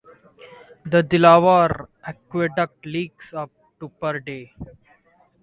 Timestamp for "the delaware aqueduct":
0.83-2.87